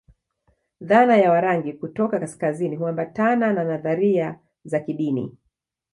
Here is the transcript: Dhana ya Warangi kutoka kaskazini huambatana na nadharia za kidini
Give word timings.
Dhana 0.81 1.17
ya 1.17 1.31
Warangi 1.31 1.73
kutoka 1.73 2.19
kaskazini 2.19 2.75
huambatana 2.75 3.53
na 3.53 3.63
nadharia 3.63 4.39
za 4.65 4.79
kidini 4.79 5.37